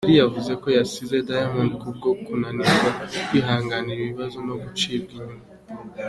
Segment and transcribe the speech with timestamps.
[0.03, 2.89] Zari yavuze ko yasize Diamond ku bwo kunanirwa
[3.27, 5.41] kwihanganira ibibazo no gucibwa inyuma.